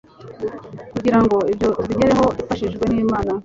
kugira 0.93 1.17
ngo 1.23 1.37
ibyo 1.51 1.69
tubigereho 1.81 2.25
dufashijwe 2.37 2.83
nImana 2.93 3.31